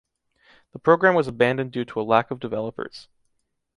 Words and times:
The 0.71 0.79
program 0.79 1.13
was 1.13 1.27
abandoned 1.27 1.73
due 1.73 1.85
to 1.85 2.01
a 2.01 2.01
lack 2.01 2.31
of 2.31 2.39
developers. 2.39 3.07